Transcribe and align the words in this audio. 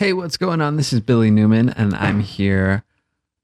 Hey, 0.00 0.14
what's 0.14 0.38
going 0.38 0.62
on? 0.62 0.76
This 0.76 0.94
is 0.94 1.00
Billy 1.00 1.30
Newman, 1.30 1.68
and 1.68 1.94
I'm 1.94 2.20
here 2.36 2.84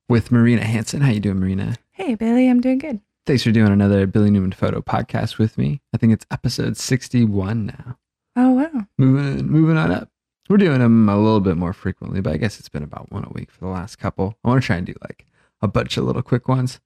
with 0.08 0.32
Marina 0.32 0.64
Hanson. 0.64 1.02
How 1.02 1.10
you 1.10 1.20
doing, 1.20 1.38
Marina? 1.38 1.76
Hey, 1.90 2.14
Billy, 2.14 2.48
I'm 2.48 2.62
doing 2.62 2.78
good. 2.78 2.98
Thanks 3.26 3.42
for 3.42 3.50
doing 3.50 3.72
another 3.72 4.06
Billy 4.06 4.30
Newman 4.30 4.52
photo 4.52 4.80
podcast 4.80 5.36
with 5.36 5.58
me. 5.58 5.82
I 5.92 5.98
think 5.98 6.14
it's 6.14 6.24
episode 6.30 6.78
61 6.78 7.66
now. 7.66 7.98
Oh, 8.36 8.52
wow. 8.52 8.86
Moving, 8.96 9.46
moving 9.46 9.76
on 9.76 9.92
up. 9.92 10.08
We're 10.48 10.56
doing 10.56 10.78
them 10.78 11.10
a 11.10 11.18
little 11.18 11.40
bit 11.40 11.58
more 11.58 11.74
frequently, 11.74 12.22
but 12.22 12.32
I 12.32 12.38
guess 12.38 12.58
it's 12.58 12.70
been 12.70 12.82
about 12.82 13.12
one 13.12 13.24
a 13.24 13.32
week 13.34 13.50
for 13.50 13.60
the 13.60 13.70
last 13.70 13.96
couple. 13.96 14.38
I 14.42 14.48
want 14.48 14.62
to 14.62 14.66
try 14.66 14.76
and 14.76 14.86
do 14.86 14.94
like 15.02 15.26
a 15.60 15.68
bunch 15.68 15.98
of 15.98 16.04
little 16.04 16.22
quick 16.22 16.48
ones, 16.48 16.80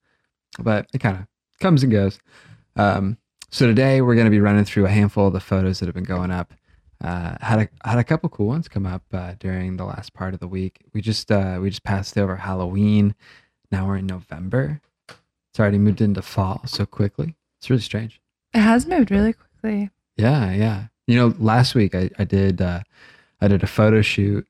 but 0.59 0.87
it 0.93 0.99
kind 0.99 1.15
of 1.15 1.27
comes 1.61 1.81
and 1.81 1.93
goes. 1.93 2.19
Um, 2.75 3.17
so 3.51 3.67
today 3.67 4.01
we're 4.01 4.15
going 4.15 4.25
to 4.25 4.31
be 4.31 4.41
running 4.41 4.65
through 4.65 4.87
a 4.87 4.89
handful 4.89 5.27
of 5.27 5.33
the 5.33 5.39
photos 5.39 5.79
that 5.79 5.85
have 5.85 5.95
been 5.95 6.03
going 6.03 6.29
up. 6.29 6.51
Uh, 7.03 7.35
had 7.41 7.59
a 7.59 7.87
had 7.89 7.97
a 7.97 8.03
couple 8.03 8.29
cool 8.29 8.47
ones 8.47 8.67
come 8.67 8.85
up 8.85 9.03
uh, 9.13 9.33
during 9.39 9.77
the 9.77 9.85
last 9.85 10.13
part 10.13 10.33
of 10.33 10.39
the 10.39 10.47
week. 10.47 10.81
We 10.93 11.01
just 11.01 11.31
uh, 11.31 11.57
we 11.61 11.69
just 11.69 11.83
passed 11.83 12.17
over 12.17 12.35
Halloween. 12.35 13.15
Now 13.71 13.87
we're 13.87 13.97
in 13.97 14.05
November. 14.07 14.81
It's 15.09 15.59
already 15.59 15.79
moved 15.79 15.99
into 16.01 16.21
fall 16.21 16.61
so 16.65 16.85
quickly. 16.85 17.35
It's 17.59 17.69
really 17.69 17.81
strange. 17.81 18.21
It 18.53 18.59
has 18.59 18.85
moved 18.85 19.11
really 19.11 19.33
quickly. 19.33 19.89
Yeah, 20.17 20.51
yeah. 20.53 20.85
You 21.07 21.15
know, 21.15 21.33
last 21.39 21.73
week 21.75 21.95
I 21.95 22.09
I 22.19 22.23
did 22.23 22.61
uh, 22.61 22.81
I 23.41 23.47
did 23.47 23.63
a 23.63 23.67
photo 23.67 24.01
shoot 24.01 24.47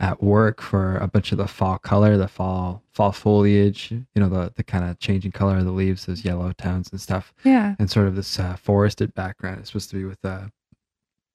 at 0.00 0.20
work 0.20 0.60
for 0.60 0.96
a 0.96 1.06
bunch 1.06 1.30
of 1.30 1.38
the 1.38 1.46
fall 1.46 1.78
color, 1.78 2.16
the 2.16 2.26
fall 2.26 2.82
fall 2.92 3.12
foliage. 3.12 3.92
You 3.92 4.04
know, 4.16 4.28
the 4.28 4.52
the 4.56 4.64
kind 4.64 4.84
of 4.84 4.98
changing 4.98 5.30
color 5.32 5.58
of 5.58 5.64
the 5.64 5.70
leaves, 5.70 6.06
those 6.06 6.24
yellow 6.24 6.52
tones 6.58 6.90
and 6.90 7.00
stuff 7.00 7.32
Yeah. 7.44 7.76
and 7.78 7.88
sort 7.88 8.08
of 8.08 8.16
this 8.16 8.40
uh, 8.40 8.56
forested 8.56 9.14
background. 9.14 9.60
It's 9.60 9.68
supposed 9.68 9.90
to 9.90 9.96
be 9.96 10.04
with 10.04 10.24
uh 10.24 10.48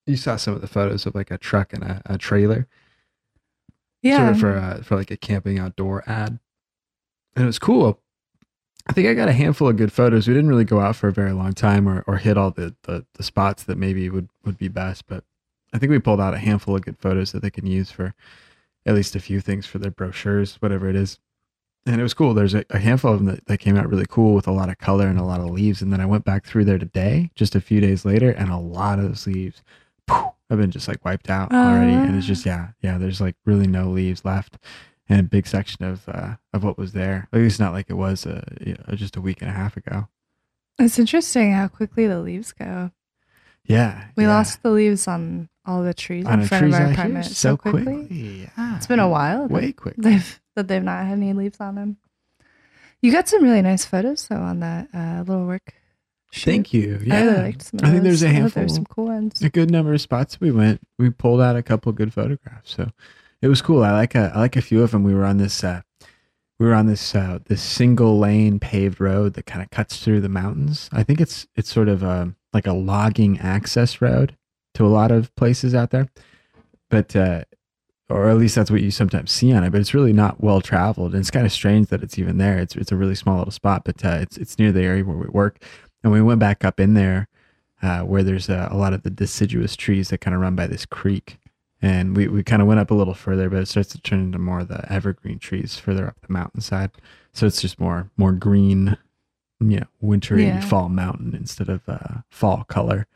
you 0.09 0.17
saw 0.17 0.35
some 0.35 0.53
of 0.55 0.61
the 0.61 0.67
photos 0.67 1.05
of 1.05 1.15
like 1.15 1.31
a 1.31 1.37
truck 1.37 1.73
and 1.73 1.83
a, 1.83 2.01
a 2.05 2.17
trailer, 2.17 2.67
Yeah. 4.01 4.17
sort 4.17 4.29
of 4.31 4.39
for 4.39 4.57
uh, 4.57 4.81
for 4.83 4.95
like 4.95 5.11
a 5.11 5.17
camping 5.17 5.59
outdoor 5.59 6.03
ad, 6.09 6.39
and 7.35 7.43
it 7.43 7.45
was 7.45 7.59
cool. 7.59 7.99
I 8.87 8.93
think 8.93 9.07
I 9.07 9.13
got 9.13 9.29
a 9.29 9.33
handful 9.33 9.69
of 9.69 9.77
good 9.77 9.91
photos. 9.93 10.27
We 10.27 10.33
didn't 10.33 10.49
really 10.49 10.63
go 10.65 10.79
out 10.79 10.95
for 10.95 11.07
a 11.09 11.13
very 11.13 11.31
long 11.31 11.53
time 11.53 11.87
or, 11.87 12.03
or 12.07 12.17
hit 12.17 12.37
all 12.37 12.51
the, 12.51 12.75
the 12.83 13.05
the 13.13 13.23
spots 13.23 13.63
that 13.63 13.77
maybe 13.77 14.09
would 14.09 14.29
would 14.45 14.57
be 14.57 14.67
best, 14.67 15.05
but 15.07 15.23
I 15.73 15.77
think 15.77 15.91
we 15.91 15.99
pulled 15.99 16.21
out 16.21 16.33
a 16.33 16.39
handful 16.39 16.75
of 16.75 16.81
good 16.81 16.97
photos 16.97 17.31
that 17.31 17.41
they 17.41 17.51
can 17.51 17.67
use 17.67 17.91
for 17.91 18.15
at 18.85 18.95
least 18.95 19.15
a 19.15 19.19
few 19.19 19.39
things 19.41 19.65
for 19.67 19.77
their 19.77 19.91
brochures, 19.91 20.55
whatever 20.55 20.89
it 20.89 20.95
is. 20.95 21.19
And 21.85 21.99
it 21.99 22.03
was 22.03 22.13
cool. 22.13 22.33
There's 22.33 22.53
a, 22.55 22.65
a 22.71 22.79
handful 22.79 23.13
of 23.13 23.19
them 23.19 23.27
that, 23.27 23.45
that 23.45 23.57
came 23.59 23.77
out 23.77 23.89
really 23.89 24.05
cool 24.09 24.33
with 24.33 24.47
a 24.47 24.51
lot 24.51 24.69
of 24.69 24.77
color 24.79 25.07
and 25.07 25.19
a 25.19 25.23
lot 25.23 25.39
of 25.41 25.49
leaves. 25.49 25.81
And 25.81 25.93
then 25.93 26.01
I 26.01 26.05
went 26.05 26.25
back 26.25 26.45
through 26.45 26.65
there 26.65 26.77
today, 26.79 27.29
just 27.35 27.55
a 27.55 27.61
few 27.61 27.79
days 27.81 28.03
later, 28.05 28.31
and 28.31 28.49
a 28.49 28.57
lot 28.57 28.99
of 28.99 29.05
those 29.05 29.27
leaves 29.27 29.61
have 30.09 30.59
been 30.59 30.71
just 30.71 30.87
like 30.87 31.03
wiped 31.05 31.29
out 31.29 31.51
already. 31.53 31.93
And 31.93 32.15
it's 32.17 32.27
just 32.27 32.45
yeah, 32.45 32.69
yeah. 32.81 32.97
There's 32.97 33.21
like 33.21 33.35
really 33.45 33.67
no 33.67 33.89
leaves 33.89 34.25
left, 34.25 34.57
and 35.07 35.19
a 35.19 35.23
big 35.23 35.47
section 35.47 35.85
of 35.85 36.07
uh, 36.09 36.35
of 36.53 36.63
what 36.63 36.77
was 36.77 36.93
there. 36.93 37.27
At 37.31 37.39
least 37.39 37.59
not 37.59 37.73
like 37.73 37.89
it 37.89 37.93
was 37.95 38.25
uh, 38.25 38.43
you 38.61 38.75
know, 38.87 38.95
just 38.95 39.15
a 39.15 39.21
week 39.21 39.41
and 39.41 39.49
a 39.49 39.53
half 39.53 39.77
ago. 39.77 40.07
It's 40.77 40.97
interesting 40.99 41.53
how 41.53 41.67
quickly 41.67 42.07
the 42.07 42.19
leaves 42.21 42.51
go. 42.53 42.91
Yeah, 43.65 44.05
We 44.15 44.23
yeah. 44.23 44.29
lost 44.33 44.63
the 44.63 44.71
leaves 44.71 45.07
on 45.07 45.49
all 45.65 45.83
the 45.83 45.93
trees 45.93 46.25
on 46.25 46.39
in 46.39 46.47
front 46.47 46.65
of 46.65 46.73
our 46.73 46.91
apartment 46.91 47.25
so 47.25 47.55
quickly. 47.55 48.07
Yeah, 48.09 48.77
It's 48.77 48.87
been 48.87 48.99
a 48.99 49.09
while. 49.09 49.45
way 49.47 49.73
quick. 49.73 49.95
They've 49.97 50.39
that 50.55 50.67
they've 50.67 50.81
not 50.81 51.05
had 51.05 51.13
any 51.17 51.33
leaves 51.33 51.59
on 51.59 51.75
them. 51.75 51.97
You 53.01 53.11
got 53.11 53.27
some 53.29 53.43
really 53.43 53.61
nice 53.61 53.85
photos 53.85 54.27
though 54.27 54.37
on 54.37 54.61
that 54.61 54.87
uh, 54.93 55.23
little 55.27 55.45
work. 55.45 55.73
Shoot. 56.31 56.51
Thank 56.51 56.73
you. 56.73 56.99
Yeah, 57.03 57.15
I 57.15 57.21
really 57.23 57.41
liked 57.43 57.61
some. 57.63 57.79
I 57.83 57.91
think 57.91 58.03
there's 58.03 58.23
a 58.23 58.27
a 58.27 58.29
I 58.29 58.31
thought 58.31 58.35
handful. 58.41 58.61
There 58.61 58.65
were 58.65 58.75
some 58.75 58.85
cool 58.85 59.05
ones. 59.05 59.41
a 59.41 59.49
good 59.49 59.71
number 59.71 59.93
of 59.93 60.01
spots 60.01 60.39
we 60.39 60.51
went. 60.51 60.81
We 60.97 61.09
pulled 61.09 61.41
out 61.41 61.55
a 61.55 61.63
couple 61.63 61.91
good 61.91 62.13
photographs, 62.13 62.75
so 62.75 62.91
it 63.41 63.47
was 63.47 63.61
cool. 63.61 63.83
I 63.83 63.91
like 63.91 64.15
a 64.15 64.31
I 64.33 64.39
like 64.39 64.55
a 64.55 64.61
few 64.61 64.83
of 64.83 64.91
them. 64.91 65.03
We 65.03 65.13
were 65.13 65.25
on 65.25 65.37
this 65.37 65.63
uh, 65.63 65.81
we 66.59 66.65
were 66.65 66.73
on 66.73 66.87
this 66.87 67.15
uh, 67.15 67.39
this 67.45 67.61
single 67.61 68.19
lane 68.19 68.59
paved 68.59 68.99
road 68.99 69.33
that 69.35 69.45
kind 69.45 69.61
of 69.61 69.69
cuts 69.69 70.03
through 70.03 70.21
the 70.21 70.29
mountains. 70.29 70.89
I 70.91 71.03
think 71.03 71.21
it's 71.21 71.47
it's 71.55 71.71
sort 71.71 71.87
of 71.87 72.03
a 72.03 72.33
like 72.53 72.67
a 72.67 72.73
logging 72.73 73.39
access 73.39 74.01
road 74.01 74.35
to 74.73 74.85
a 74.85 74.89
lot 74.89 75.11
of 75.11 75.33
places 75.35 75.73
out 75.73 75.91
there, 75.91 76.09
but 76.89 77.15
uh, 77.15 77.43
or 78.09 78.29
at 78.29 78.37
least 78.37 78.55
that's 78.55 78.71
what 78.71 78.81
you 78.81 78.91
sometimes 78.91 79.31
see 79.31 79.53
on 79.53 79.63
it. 79.63 79.69
But 79.71 79.79
it's 79.81 79.93
really 79.93 80.13
not 80.13 80.43
well 80.43 80.61
traveled, 80.61 81.13
and 81.13 81.21
it's 81.21 81.31
kind 81.31 81.45
of 81.45 81.51
strange 81.51 81.87
that 81.87 82.03
it's 82.03 82.19
even 82.19 82.37
there. 82.37 82.57
It's 82.59 82.75
it's 82.75 82.91
a 82.91 82.95
really 82.97 83.15
small 83.15 83.37
little 83.37 83.51
spot, 83.51 83.83
but 83.85 84.03
uh, 84.03 84.17
it's 84.21 84.37
it's 84.37 84.59
near 84.59 84.71
the 84.71 84.83
area 84.83 85.05
where 85.05 85.17
we 85.17 85.27
work, 85.27 85.63
and 86.03 86.11
we 86.11 86.21
went 86.21 86.39
back 86.39 86.63
up 86.65 86.79
in 86.79 86.93
there 86.93 87.27
uh, 87.81 88.01
where 88.01 88.23
there's 88.23 88.49
a, 88.49 88.67
a 88.71 88.77
lot 88.77 88.93
of 88.93 89.03
the 89.03 89.09
deciduous 89.09 89.75
trees 89.75 90.09
that 90.09 90.19
kind 90.19 90.35
of 90.35 90.41
run 90.41 90.55
by 90.55 90.67
this 90.67 90.85
creek. 90.85 91.37
And 91.81 92.15
we, 92.15 92.27
we 92.27 92.43
kind 92.43 92.61
of 92.61 92.67
went 92.67 92.81
up 92.81 92.91
a 92.91 92.93
little 92.93 93.13
further, 93.13 93.49
but 93.49 93.61
it 93.61 93.67
starts 93.67 93.89
to 93.93 94.01
turn 94.01 94.19
into 94.19 94.37
more 94.37 94.59
of 94.59 94.67
the 94.67 94.91
evergreen 94.91 95.39
trees 95.39 95.77
further 95.77 96.07
up 96.07 96.17
the 96.21 96.31
mountainside. 96.33 96.91
So 97.31 97.45
it's 97.47 97.61
just 97.61 97.79
more 97.79 98.09
more 98.17 98.33
green, 98.33 98.97
you 99.61 99.79
know, 99.79 99.85
wintry 100.01 100.45
Yeah. 100.45 100.59
fall 100.59 100.89
mountain 100.89 101.33
instead 101.33 101.69
of 101.69 101.87
uh, 101.87 102.21
fall 102.29 102.65
color. 102.65 103.07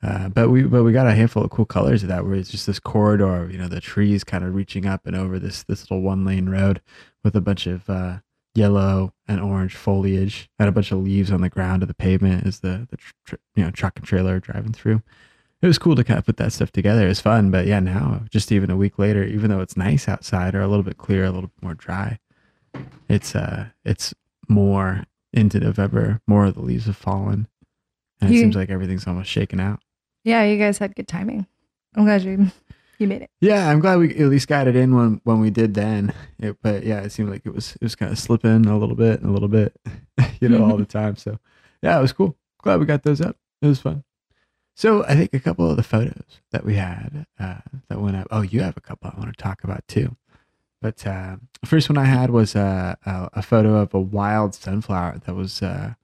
Uh, 0.00 0.28
but 0.28 0.50
we 0.50 0.62
but 0.62 0.84
we 0.84 0.92
got 0.92 1.06
a 1.08 1.14
handful 1.14 1.42
of 1.42 1.50
cool 1.50 1.64
colors 1.64 2.02
of 2.04 2.08
that 2.10 2.24
where 2.24 2.34
it's 2.34 2.50
just 2.50 2.66
this 2.68 2.78
corridor, 2.78 3.44
of, 3.44 3.50
you 3.50 3.58
know, 3.58 3.68
the 3.68 3.80
trees 3.80 4.22
kind 4.22 4.44
of 4.44 4.54
reaching 4.54 4.86
up 4.86 5.06
and 5.06 5.16
over 5.16 5.38
this 5.40 5.64
this 5.64 5.82
little 5.90 6.02
one 6.02 6.24
lane 6.24 6.48
road 6.48 6.80
with 7.24 7.34
a 7.34 7.40
bunch 7.40 7.66
of 7.66 7.88
uh, 7.90 8.18
yellow 8.54 9.12
and 9.26 9.40
orange 9.40 9.74
foliage 9.74 10.48
and 10.58 10.68
a 10.68 10.72
bunch 10.72 10.92
of 10.92 10.98
leaves 10.98 11.30
on 11.30 11.40
the 11.40 11.48
ground 11.48 11.82
of 11.82 11.88
the 11.88 11.94
pavement 11.94 12.46
as 12.46 12.60
the, 12.60 12.86
the 12.90 12.96
tr- 13.24 13.34
you 13.54 13.64
know 13.64 13.70
truck 13.70 13.96
and 13.96 14.06
trailer 14.06 14.36
are 14.36 14.40
driving 14.40 14.72
through. 14.72 15.02
It 15.62 15.66
was 15.66 15.78
cool 15.78 15.96
to 15.96 16.04
kind 16.04 16.18
of 16.18 16.26
put 16.26 16.36
that 16.36 16.52
stuff 16.52 16.70
together. 16.72 17.06
It 17.06 17.08
was 17.08 17.20
fun, 17.20 17.50
but 17.50 17.66
yeah, 17.66 17.80
now 17.80 18.22
just 18.30 18.52
even 18.52 18.70
a 18.70 18.76
week 18.76 18.98
later, 18.98 19.24
even 19.24 19.50
though 19.50 19.60
it's 19.60 19.76
nice 19.76 20.08
outside 20.08 20.54
or 20.54 20.60
a 20.60 20.68
little 20.68 20.82
bit 20.82 20.98
clear, 20.98 21.24
a 21.24 21.30
little 21.30 21.48
bit 21.48 21.62
more 21.62 21.74
dry, 21.74 22.18
it's 23.08 23.34
uh 23.34 23.66
it's 23.84 24.14
more 24.48 25.04
into 25.32 25.58
November. 25.58 26.20
More 26.26 26.46
of 26.46 26.54
the 26.54 26.60
leaves 26.62 26.86
have 26.86 26.96
fallen, 26.96 27.48
and 28.20 28.30
it 28.30 28.38
seems 28.38 28.56
like 28.56 28.70
everything's 28.70 29.06
almost 29.06 29.30
shaken 29.30 29.58
out. 29.58 29.80
Yeah, 30.22 30.44
you 30.44 30.58
guys 30.58 30.78
had 30.78 30.94
good 30.94 31.08
timing. 31.08 31.46
I'm 31.96 32.04
glad 32.04 32.22
you 32.22 32.50
you 33.04 33.08
made 33.08 33.22
it. 33.22 33.30
Yeah, 33.40 33.70
I'm 33.70 33.80
glad 33.80 33.98
we 33.98 34.10
at 34.16 34.28
least 34.28 34.48
got 34.48 34.66
it 34.66 34.76
in 34.76 34.94
when 34.94 35.20
when 35.24 35.40
we 35.40 35.50
did 35.50 35.74
then. 35.74 36.12
It, 36.38 36.56
but 36.62 36.84
yeah, 36.84 37.00
it 37.00 37.10
seemed 37.10 37.30
like 37.30 37.46
it 37.46 37.54
was 37.54 37.76
it 37.76 37.82
was 37.82 37.94
kind 37.94 38.12
of 38.12 38.18
slipping 38.18 38.66
a 38.66 38.78
little 38.78 38.96
bit 38.96 39.20
and 39.20 39.30
a 39.30 39.32
little 39.32 39.48
bit, 39.48 39.76
you 40.40 40.48
know, 40.48 40.64
all 40.64 40.76
the 40.76 40.84
time. 40.86 41.16
So 41.16 41.38
yeah, 41.82 41.98
it 41.98 42.02
was 42.02 42.12
cool. 42.12 42.36
Glad 42.62 42.80
we 42.80 42.86
got 42.86 43.02
those 43.02 43.20
up. 43.20 43.36
It 43.62 43.66
was 43.66 43.80
fun. 43.80 44.04
So 44.76 45.04
I 45.04 45.14
think 45.14 45.32
a 45.32 45.40
couple 45.40 45.70
of 45.70 45.76
the 45.76 45.84
photos 45.84 46.40
that 46.50 46.64
we 46.64 46.74
had 46.74 47.26
uh, 47.38 47.58
that 47.88 48.00
went 48.00 48.16
up. 48.16 48.26
Oh, 48.30 48.42
you 48.42 48.60
have 48.62 48.76
a 48.76 48.80
couple 48.80 49.10
I 49.14 49.18
want 49.18 49.36
to 49.36 49.42
talk 49.42 49.62
about 49.62 49.86
too. 49.86 50.16
But 50.82 51.06
uh, 51.06 51.36
the 51.60 51.66
first 51.66 51.88
one 51.88 51.96
I 51.96 52.04
had 52.04 52.30
was 52.30 52.54
uh, 52.56 52.96
a, 53.06 53.30
a 53.34 53.42
photo 53.42 53.76
of 53.76 53.94
a 53.94 54.00
wild 54.00 54.54
sunflower 54.54 55.20
that 55.24 55.34
was 55.34 55.62
uh, 55.62 55.94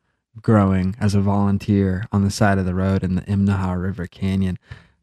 growing 0.41 0.97
as 1.01 1.15
a 1.15 1.21
volunteer 1.21 2.07
on 2.13 2.25
the 2.25 2.31
side 2.31 2.59
of 2.59 2.65
the 2.65 2.75
road 2.75 3.03
in 3.03 3.17
the 3.17 3.23
Imnaha 3.23 3.81
River 3.81 4.07
Canyon 4.07 4.59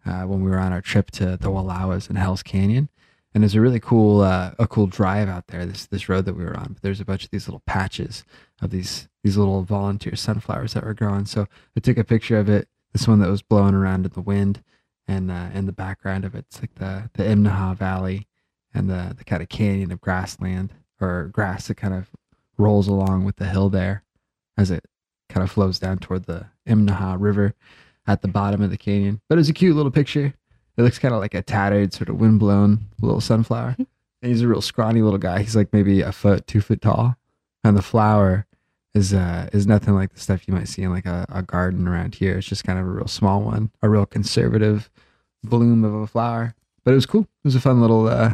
uh, 0.08 0.24
when 0.24 0.44
we 0.44 0.50
were 0.50 0.60
on 0.60 0.72
our 0.72 0.82
trip 0.82 1.12
to 1.12 1.38
the 1.38 1.50
Wallowas 1.50 2.10
and 2.10 2.18
Hell's 2.18 2.44
Canyon. 2.44 2.90
And 3.34 3.44
there's 3.44 3.56
a 3.56 3.62
really 3.62 3.80
cool, 3.80 4.22
uh, 4.22 4.52
a 4.58 4.68
cool 4.68 4.88
drive 4.88 5.28
out 5.28 5.48
there. 5.48 5.66
This 5.66 5.86
this 5.86 6.10
road 6.10 6.26
that 6.26 6.36
we 6.36 6.44
were 6.44 6.58
on. 6.58 6.74
But 6.74 6.82
there's 6.82 7.02
a 7.02 7.06
bunch 7.06 7.26
of 7.26 7.30
these 7.30 7.48
little 7.48 7.62
patches 7.66 8.24
of 8.62 8.72
these 8.72 9.10
these 9.24 9.38
little 9.38 9.64
volunteer 9.64 10.16
sunflowers 10.16 10.74
that 10.74 10.84
were 10.84 10.94
growing. 10.94 11.26
So 11.26 11.48
I 11.76 11.80
took 11.82 11.98
a 11.98 12.04
picture 12.04 12.40
of 12.40 12.50
it. 12.50 12.68
This 12.94 13.08
one 13.08 13.20
that 13.20 13.30
was 13.30 13.42
blowing 13.42 13.76
around 13.76 14.06
in 14.06 14.14
the 14.14 14.22
wind, 14.22 14.64
and 15.08 15.30
uh, 15.30 15.50
in 15.54 15.66
the 15.66 15.72
background 15.72 16.26
of 16.26 16.34
it, 16.34 16.46
it's 16.50 16.62
like 16.62 16.76
the 16.76 17.10
the 17.14 17.24
Imnaha 17.24 17.76
Valley 17.76 18.28
and 18.74 18.90
the 18.90 19.14
the 19.16 19.26
kind 19.26 19.44
of 19.44 19.50
canyon 19.50 19.92
of 19.92 20.02
grassland 20.02 20.74
or 21.00 21.26
grass 21.26 21.68
that 21.68 21.76
kind 21.76 21.94
of 21.94 22.10
rolls 22.58 22.88
along 22.88 23.24
with 23.24 23.36
the 23.36 23.48
hill 23.48 23.70
there 23.70 24.04
as 24.58 24.72
it 24.72 24.86
kind 25.30 25.44
of 25.44 25.52
flows 25.52 25.78
down 25.78 26.00
toward 26.00 26.26
the 26.26 26.48
Imnaha 26.68 27.18
River 27.20 27.54
at 28.08 28.22
the 28.22 28.28
bottom 28.28 28.62
of 28.62 28.70
the 28.72 28.78
canyon. 28.78 29.22
But 29.30 29.38
it's 29.40 29.50
a 29.50 29.54
cute 29.54 29.76
little 29.76 29.92
picture. 29.92 30.34
It 30.78 30.82
looks 30.84 31.00
kind 31.00 31.14
of 31.14 31.20
like 31.20 31.34
a 31.34 31.42
tattered, 31.42 31.94
sort 31.94 32.10
of 32.10 32.20
windblown 32.20 32.80
little 33.02 33.22
sunflower. 33.22 33.76
And 34.24 34.32
he's 34.32 34.42
a 34.42 34.48
real 34.48 34.62
scrawny 34.64 35.04
little 35.04 35.20
guy. 35.20 35.44
He's 35.44 35.56
like 35.56 35.72
maybe 35.72 36.02
a 36.02 36.12
foot, 36.12 36.48
two 36.48 36.60
foot 36.60 36.82
tall. 36.82 37.16
And 37.64 37.78
the 37.78 37.84
flower 37.84 38.48
is 38.96 39.14
uh 39.14 39.48
is 39.54 39.68
nothing 39.68 39.94
like 39.94 40.12
the 40.12 40.20
stuff 40.20 40.48
you 40.48 40.56
might 40.56 40.68
see 40.68 40.82
in 40.82 40.92
like 40.92 41.06
a, 41.06 41.28
a 41.30 41.44
garden 41.44 41.88
around 41.88 42.16
here. 42.16 42.40
It's 42.40 42.48
just 42.48 42.64
kind 42.64 42.80
of 42.80 42.86
a 42.86 42.90
real 42.90 43.08
small 43.08 43.44
one, 43.44 43.70
a 43.84 43.88
real 43.90 44.08
conservative 44.08 44.90
bloom 45.44 45.84
of 45.84 45.94
a 45.94 46.08
flower. 46.08 46.56
But 46.84 46.94
it 46.94 46.96
was 46.96 47.06
cool. 47.06 47.22
It 47.22 47.28
was 47.44 47.54
a 47.56 47.62
fun 47.62 47.80
little 47.80 48.08
uh 48.08 48.34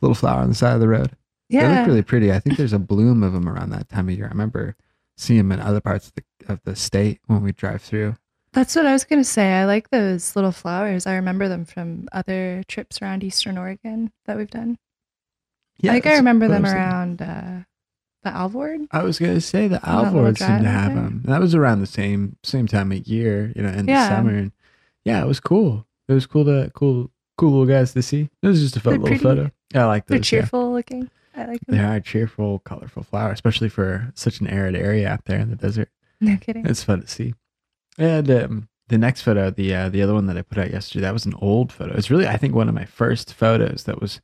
little 0.00 0.14
flower 0.14 0.42
on 0.42 0.48
the 0.48 0.54
side 0.54 0.74
of 0.74 0.80
the 0.80 0.86
road. 0.86 1.10
They 1.48 1.56
Yeah. 1.58 1.78
look 1.80 1.88
really 1.88 2.02
pretty. 2.02 2.30
I 2.32 2.38
think 2.38 2.56
there's 2.56 2.72
a 2.72 2.78
bloom 2.78 3.24
of 3.24 3.32
them 3.32 3.48
around 3.48 3.70
that 3.70 3.88
time 3.88 4.08
of 4.08 4.14
year. 4.16 4.26
I 4.26 4.28
remember 4.28 4.76
seeing 5.16 5.38
them 5.38 5.50
in 5.50 5.58
other 5.58 5.80
parts 5.80 6.06
of 6.06 6.14
the 6.14 6.22
of 6.52 6.60
the 6.62 6.76
state 6.76 7.18
when 7.26 7.42
we 7.42 7.50
drive 7.50 7.82
through. 7.82 8.14
That's 8.52 8.74
what 8.74 8.84
I 8.86 8.92
was 8.92 9.04
gonna 9.04 9.22
say. 9.24 9.52
I 9.52 9.64
like 9.64 9.90
those 9.90 10.34
little 10.34 10.50
flowers. 10.52 11.06
I 11.06 11.14
remember 11.14 11.48
them 11.48 11.64
from 11.64 12.08
other 12.12 12.62
trips 12.66 13.00
around 13.00 13.22
Eastern 13.22 13.56
Oregon 13.56 14.10
that 14.26 14.36
we've 14.36 14.50
done. 14.50 14.76
I 15.84 15.88
think 15.92 16.06
I 16.06 16.16
remember 16.16 16.46
them 16.48 16.66
around 16.66 17.22
uh, 17.22 17.60
the 18.22 18.30
Alvord. 18.30 18.82
I 18.90 19.02
was 19.02 19.18
gonna 19.18 19.40
say 19.40 19.68
the 19.68 19.76
Alvord 19.88 20.04
little 20.12 20.18
Alvards 20.20 20.38
seem 20.40 20.48
drive 20.48 20.62
to 20.62 20.68
have 20.68 20.94
them. 20.94 21.22
That 21.26 21.40
was 21.40 21.54
around 21.54 21.80
the 21.80 21.86
same 21.86 22.36
same 22.42 22.66
time 22.66 22.90
of 22.92 23.06
year, 23.06 23.52
you 23.54 23.62
know, 23.62 23.70
in 23.70 23.86
Yeah. 23.86 24.08
the 24.08 24.16
summer. 24.16 24.34
And 24.36 24.52
yeah, 25.04 25.22
it 25.22 25.26
was 25.26 25.40
cool. 25.40 25.86
It 26.08 26.12
was 26.12 26.26
cool 26.26 26.44
to 26.46 26.70
cool 26.74 27.10
cool 27.38 27.50
little 27.52 27.66
guys 27.66 27.92
to 27.94 28.02
see. 28.02 28.28
It 28.42 28.46
was 28.46 28.60
just 28.60 28.76
a 28.76 28.80
fun 28.80 28.94
little 28.94 29.06
pretty. 29.06 29.22
photo. 29.22 29.50
Yeah, 29.74 29.84
I 29.84 29.86
like 29.86 30.06
They're 30.06 30.18
those. 30.18 30.32
yeah. 30.32 30.40
cheerful 30.40 30.72
looking. 30.72 31.08
I 31.36 31.46
like 31.46 31.60
They 31.68 31.76
them. 31.76 31.88
are 31.90 32.00
cheerful, 32.00 32.58
colorful 32.58 33.04
flower, 33.04 33.30
especially 33.30 33.68
for 33.68 34.10
such 34.16 34.40
an 34.40 34.48
arid 34.48 34.74
area 34.74 35.08
out 35.08 35.24
there 35.26 35.38
in 35.38 35.48
the 35.48 35.56
desert. 35.56 35.88
No 36.20 36.36
kidding. 36.36 36.66
It's 36.66 36.82
fun 36.84 37.00
to 37.02 37.06
see. 37.08 37.34
And 38.00 38.30
um, 38.30 38.68
the 38.88 38.96
next 38.96 39.20
photo, 39.20 39.50
the 39.50 39.74
uh, 39.74 39.88
the 39.90 40.00
other 40.00 40.14
one 40.14 40.24
that 40.26 40.38
I 40.38 40.42
put 40.42 40.56
out 40.56 40.70
yesterday, 40.70 41.02
that 41.02 41.12
was 41.12 41.26
an 41.26 41.34
old 41.34 41.70
photo. 41.70 41.94
It's 41.94 42.10
really, 42.10 42.26
I 42.26 42.38
think, 42.38 42.54
one 42.54 42.66
of 42.66 42.74
my 42.74 42.86
first 42.86 43.34
photos 43.34 43.84
that 43.84 44.00
was 44.00 44.22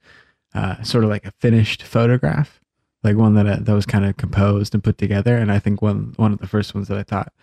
uh, 0.55 0.83
sort 0.83 1.05
of 1.05 1.11
like 1.11 1.27
a 1.27 1.33
finished 1.33 1.83
photograph, 1.83 2.59
like 3.05 3.17
one 3.17 3.35
that 3.35 3.47
uh, 3.47 3.59
that 3.61 3.75
was 3.75 3.85
kind 3.85 4.07
of 4.07 4.17
composed 4.17 4.73
and 4.73 4.83
put 4.83 4.97
together. 4.97 5.37
And 5.37 5.53
I 5.53 5.59
think 5.59 5.83
one 5.83 6.15
one 6.17 6.33
of 6.33 6.39
the 6.39 6.47
first 6.47 6.75
ones 6.75 6.89
that 6.89 6.97
I 6.97 7.03
thought 7.03 7.35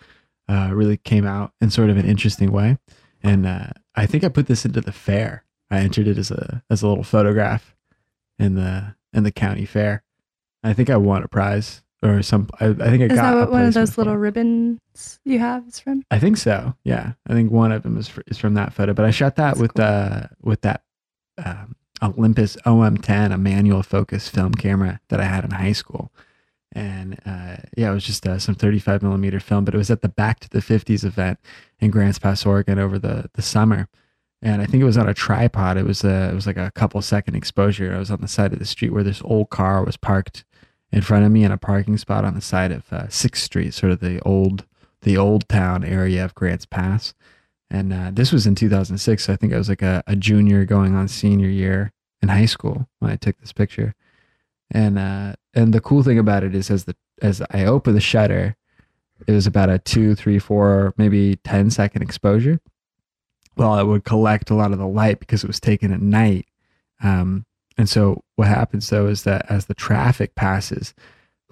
uh, 0.48 0.70
really 0.72 0.96
came 0.96 1.24
out 1.24 1.52
in 1.60 1.70
sort 1.70 1.88
of 1.88 1.96
an 1.96 2.04
interesting 2.04 2.50
way. 2.50 2.78
And 3.22 3.46
uh, 3.46 3.68
I 3.94 4.06
think 4.06 4.24
I 4.24 4.28
put 4.28 4.48
this 4.48 4.64
into 4.64 4.80
the 4.80 4.92
fair. 4.92 5.44
I 5.70 5.78
entered 5.78 6.08
it 6.08 6.18
as 6.18 6.32
a 6.32 6.64
as 6.68 6.82
a 6.82 6.88
little 6.88 7.04
photograph 7.04 7.76
in 8.40 8.56
the 8.56 8.96
in 9.12 9.22
the 9.22 9.30
county 9.30 9.66
fair. 9.66 10.02
I 10.64 10.72
think 10.72 10.90
I 10.90 10.96
won 10.96 11.22
a 11.22 11.28
prize 11.28 11.83
or 12.04 12.22
some. 12.22 12.48
I, 12.60 12.66
I 12.66 12.74
think 12.74 13.02
I 13.02 13.06
Is 13.06 13.12
got 13.14 13.34
that 13.34 13.50
one 13.50 13.64
of 13.64 13.74
those 13.74 13.90
for 13.94 14.02
it. 14.02 14.04
little 14.04 14.16
ribbons 14.18 14.80
you 15.24 15.38
have 15.38 15.66
is 15.66 15.80
from? 15.80 16.04
I 16.10 16.18
think 16.18 16.36
so. 16.36 16.74
Yeah, 16.84 17.12
I 17.26 17.32
think 17.32 17.50
one 17.50 17.72
of 17.72 17.82
them 17.82 17.96
is 17.96 18.08
fr- 18.08 18.20
is 18.26 18.38
from 18.38 18.54
that 18.54 18.72
photo. 18.72 18.92
But 18.94 19.04
I 19.06 19.10
shot 19.10 19.36
that 19.36 19.56
That's 19.56 19.60
with 19.60 19.74
cool. 19.74 19.84
uh 19.84 20.26
with 20.42 20.60
that 20.62 20.82
um, 21.44 21.74
Olympus 22.02 22.56
OM10, 22.66 23.32
a 23.32 23.38
manual 23.38 23.82
focus 23.82 24.28
film 24.28 24.52
camera 24.54 25.00
that 25.08 25.20
I 25.20 25.24
had 25.24 25.44
in 25.44 25.50
high 25.52 25.72
school. 25.72 26.12
And 26.72 27.20
uh, 27.24 27.56
yeah, 27.76 27.90
it 27.90 27.94
was 27.94 28.04
just 28.04 28.26
uh, 28.26 28.38
some 28.40 28.56
35 28.56 29.00
millimeter 29.02 29.38
film, 29.38 29.64
but 29.64 29.74
it 29.74 29.78
was 29.78 29.90
at 29.92 30.02
the 30.02 30.08
Back 30.08 30.40
to 30.40 30.50
the 30.50 30.58
50s 30.58 31.04
event 31.04 31.38
in 31.78 31.90
Grants 31.92 32.18
Pass, 32.18 32.44
Oregon, 32.44 32.78
over 32.80 32.98
the 32.98 33.30
the 33.34 33.42
summer. 33.42 33.88
And 34.42 34.60
I 34.60 34.66
think 34.66 34.82
it 34.82 34.84
was 34.86 34.98
on 34.98 35.08
a 35.08 35.14
tripod. 35.14 35.78
It 35.78 35.86
was 35.86 36.04
a, 36.04 36.28
it 36.30 36.34
was 36.34 36.46
like 36.46 36.58
a 36.58 36.70
couple 36.74 37.00
second 37.00 37.34
exposure. 37.34 37.94
I 37.94 37.98
was 37.98 38.10
on 38.10 38.20
the 38.20 38.28
side 38.28 38.52
of 38.52 38.58
the 38.58 38.66
street 38.66 38.92
where 38.92 39.02
this 39.04 39.22
old 39.24 39.48
car 39.48 39.82
was 39.84 39.96
parked 39.96 40.44
in 40.92 41.02
front 41.02 41.24
of 41.24 41.32
me 41.32 41.44
in 41.44 41.52
a 41.52 41.58
parking 41.58 41.98
spot 41.98 42.24
on 42.24 42.34
the 42.34 42.40
side 42.40 42.72
of 42.72 42.92
uh, 42.92 43.08
Sixth 43.08 43.42
Street, 43.42 43.74
sort 43.74 43.92
of 43.92 44.00
the 44.00 44.20
old 44.20 44.66
the 45.02 45.16
old 45.16 45.48
town 45.48 45.84
area 45.84 46.24
of 46.24 46.34
Grants 46.34 46.64
Pass. 46.64 47.14
And 47.70 47.92
uh, 47.92 48.10
this 48.12 48.32
was 48.32 48.46
in 48.46 48.54
2006. 48.54 49.24
So 49.24 49.32
I 49.32 49.36
think 49.36 49.52
I 49.52 49.58
was 49.58 49.68
like 49.68 49.82
a, 49.82 50.02
a 50.06 50.16
junior 50.16 50.64
going 50.64 50.94
on 50.94 51.08
senior 51.08 51.48
year 51.48 51.92
in 52.22 52.28
high 52.28 52.46
school 52.46 52.88
when 53.00 53.10
I 53.10 53.16
took 53.16 53.36
this 53.38 53.52
picture. 53.52 53.94
And 54.70 54.98
uh, 54.98 55.34
and 55.52 55.74
the 55.74 55.80
cool 55.80 56.02
thing 56.02 56.18
about 56.18 56.42
it 56.42 56.54
is 56.54 56.70
as 56.70 56.84
the 56.84 56.96
as 57.22 57.42
I 57.50 57.64
open 57.64 57.94
the 57.94 58.00
shutter, 58.00 58.56
it 59.26 59.32
was 59.32 59.46
about 59.46 59.70
a 59.70 59.78
two, 59.78 60.14
three, 60.14 60.38
four, 60.38 60.94
maybe 60.96 61.36
10 61.36 61.70
second 61.70 62.02
exposure. 62.02 62.60
Well, 63.56 63.78
it 63.78 63.84
would 63.84 64.04
collect 64.04 64.50
a 64.50 64.54
lot 64.54 64.72
of 64.72 64.78
the 64.78 64.86
light 64.86 65.20
because 65.20 65.44
it 65.44 65.46
was 65.46 65.60
taken 65.60 65.92
at 65.92 66.00
night. 66.00 66.46
Um, 67.02 67.46
and 67.78 67.88
so 67.88 68.23
what 68.36 68.48
happens 68.48 68.88
though 68.88 69.06
is 69.06 69.22
that 69.24 69.46
as 69.48 69.66
the 69.66 69.74
traffic 69.74 70.34
passes, 70.34 70.94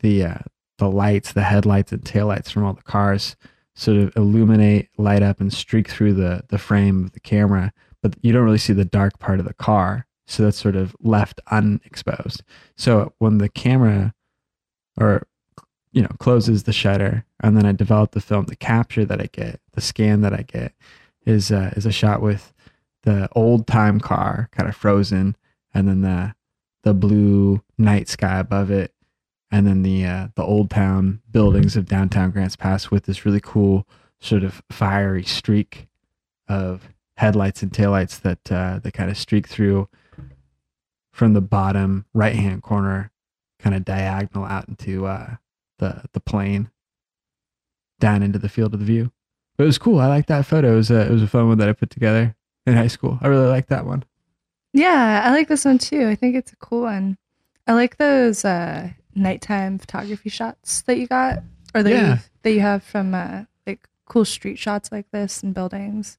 the 0.01 0.25
uh, 0.25 0.39
the 0.79 0.91
lights, 0.91 1.33
the 1.33 1.43
headlights 1.43 1.93
and 1.93 2.03
taillights 2.03 2.51
from 2.51 2.65
all 2.65 2.73
the 2.73 2.83
cars 2.83 3.37
sort 3.75 3.97
of 3.97 4.15
illuminate, 4.17 4.89
light 4.99 5.23
up, 5.23 5.41
and 5.41 5.53
streak 5.53 5.89
through 5.89 6.15
the 6.15 6.43
the 6.49 6.59
frame 6.59 7.05
of 7.05 7.13
the 7.13 7.21
camera, 7.21 7.73
but 8.03 8.17
you 8.23 8.33
don't 8.33 8.45
really 8.45 8.59
see 8.59 8.73
the 8.73 8.85
dark 8.85 9.19
part 9.19 9.39
of 9.39 9.47
the 9.47 9.55
car. 9.55 10.07
So 10.27 10.43
that's 10.45 10.59
sort 10.59 10.77
of 10.77 10.97
left 11.01 11.41
unexposed. 11.51 12.43
So 12.77 13.13
when 13.19 13.39
the 13.39 13.49
camera 13.49 14.15
or 14.99 15.27
you 15.93 16.03
know 16.03 16.11
closes 16.19 16.63
the 16.63 16.73
shutter 16.73 17.25
and 17.41 17.57
then 17.57 17.67
I 17.67 17.73
develop 17.73 18.13
the 18.13 18.21
film, 18.21 18.47
the 18.47 18.57
capture 18.57 19.05
that 19.05 19.21
I 19.21 19.29
get, 19.33 19.61
the 19.73 19.81
scan 19.81 20.23
that 20.23 20.33
I 20.33 20.43
get 20.43 20.73
is 21.27 21.53
uh, 21.53 21.73
is 21.77 21.87
a 21.87 21.93
shot 21.93 22.23
with 22.23 22.53
the 23.03 23.29
old 23.33 23.67
time 23.67 24.01
car 24.01 24.49
kind 24.53 24.69
of 24.69 24.77
frozen 24.77 25.37
and 25.75 25.89
then 25.89 26.03
the 26.03 26.35
the 26.83 26.95
blue 26.95 27.63
night 27.79 28.09
sky 28.09 28.39
above 28.39 28.71
it 28.71 28.93
and 29.53 29.67
then 29.67 29.83
the 29.83 30.05
uh, 30.05 30.29
the 30.35 30.43
old 30.43 30.71
town 30.71 31.21
buildings 31.31 31.77
of 31.77 31.87
downtown 31.87 32.31
Grants 32.31 32.57
Pass 32.57 32.91
with 32.91 33.05
this 33.05 33.25
really 33.27 33.41
cool 33.41 33.87
sort 34.21 34.43
of 34.43 34.63
fiery 34.71 35.23
streak 35.23 35.89
of 36.49 36.89
headlights 37.19 37.63
and 37.63 37.71
taillights 37.71 38.21
that 38.23 38.51
uh, 38.51 38.81
that 38.83 38.93
kind 38.95 39.11
of 39.11 39.19
streak 39.19 39.47
through 39.47 39.89
from 41.13 41.35
the 41.35 41.43
bottom 41.43 42.07
right 42.15 42.35
hand 42.35 42.63
corner, 42.63 43.13
kind 43.59 43.77
of 43.77 43.85
diagonal 43.85 44.47
out 44.47 44.69
into 44.69 45.07
uh, 45.07 45.37
the 45.79 46.03
the 46.15 46.21
plane, 46.21 46.71
down 48.01 48.23
into 48.23 48.39
the 48.39 48.49
field 48.49 48.73
of 48.73 48.81
the 48.81 48.87
view. 48.87 49.13
But 49.59 49.65
it 49.65 49.67
was 49.67 49.79
cool. 49.79 50.01
I 50.01 50.07
like 50.07 50.27
that 50.27 50.47
photo. 50.47 50.73
It 50.73 50.77
was 50.77 50.91
a, 50.91 51.03
it 51.03 51.11
was 51.11 51.23
a 51.23 51.29
fun 51.29 51.47
one 51.47 51.59
that 51.59 51.69
I 51.69 51.75
put 51.75 51.91
together 51.91 52.35
in 52.67 52.75
high 52.75 52.87
school. 52.87 53.19
I 53.21 53.29
really 53.29 53.49
like 53.49 53.67
that 53.67 53.85
one. 53.85 54.05
Yeah, 54.73 55.23
I 55.25 55.31
like 55.31 55.49
this 55.49 55.65
one 55.65 55.79
too. 55.79 56.09
I 56.09 56.15
think 56.15 56.37
it's 56.37 56.53
a 56.53 56.57
cool 56.57 56.83
one. 56.83 57.19
I 57.67 57.75
like 57.75 57.97
those 57.99 58.45
uh, 58.45 58.91
nighttime 59.15 59.79
photography 59.79 60.29
shots 60.31 60.83
that 60.83 60.99
you 60.99 61.07
got, 61.07 61.43
or 61.75 61.83
that 61.83 61.91
Yeah. 61.91 62.15
you, 62.15 62.21
that 62.43 62.53
you 62.53 62.61
have 62.61 62.83
from 62.83 63.15
uh, 63.15 63.45
like 63.67 63.89
cool 64.07 64.25
street 64.25 64.59
shots 64.59 64.91
like 64.91 65.11
this 65.13 65.43
and 65.43 65.55
buildings. 65.55 66.19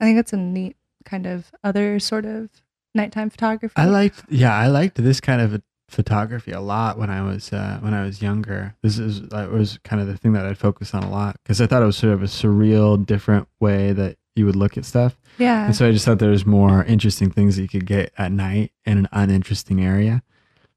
I 0.00 0.04
think 0.04 0.18
it's 0.18 0.32
a 0.32 0.36
neat 0.36 0.76
kind 1.04 1.26
of 1.26 1.50
other 1.62 1.98
sort 2.00 2.24
of 2.24 2.48
nighttime 2.94 3.30
photography. 3.30 3.74
I 3.76 3.84
liked, 3.86 4.22
yeah, 4.28 4.54
I 4.56 4.66
liked 4.68 4.96
this 4.96 5.20
kind 5.20 5.40
of 5.40 5.62
photography 5.88 6.52
a 6.52 6.60
lot 6.60 6.98
when 6.98 7.10
I 7.10 7.20
was 7.22 7.52
uh, 7.52 7.78
when 7.80 7.92
I 7.94 8.02
was 8.04 8.22
younger. 8.22 8.74
This 8.82 8.98
is 8.98 9.22
that 9.28 9.50
was 9.50 9.78
kind 9.84 10.00
of 10.00 10.08
the 10.08 10.16
thing 10.16 10.32
that 10.32 10.46
I'd 10.46 10.58
focus 10.58 10.94
on 10.94 11.02
a 11.02 11.10
lot 11.10 11.36
because 11.42 11.60
I 11.60 11.66
thought 11.66 11.82
it 11.82 11.86
was 11.86 11.96
sort 11.96 12.12
of 12.14 12.22
a 12.22 12.26
surreal, 12.26 13.04
different 13.04 13.48
way 13.60 13.92
that 13.92 14.16
you 14.36 14.46
would 14.46 14.56
look 14.56 14.76
at 14.76 14.84
stuff. 14.84 15.16
yeah, 15.38 15.66
And 15.66 15.76
so 15.76 15.88
I 15.88 15.92
just 15.92 16.04
thought 16.04 16.18
there 16.18 16.30
was 16.30 16.46
more 16.46 16.84
interesting 16.84 17.30
things 17.30 17.56
that 17.56 17.62
you 17.62 17.68
could 17.68 17.86
get 17.86 18.12
at 18.16 18.32
night 18.32 18.72
in 18.84 18.98
an 18.98 19.08
uninteresting 19.12 19.84
area. 19.84 20.22